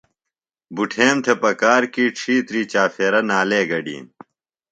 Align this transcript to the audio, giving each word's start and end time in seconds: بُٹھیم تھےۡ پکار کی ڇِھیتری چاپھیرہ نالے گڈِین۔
بُٹھیم 0.75 1.17
تھےۡ 1.23 1.37
پکار 1.41 1.83
کی 1.93 2.05
ڇِھیتری 2.17 2.61
چاپھیرہ 2.71 3.19
نالے 3.29 3.61
گڈِین۔ 3.69 4.05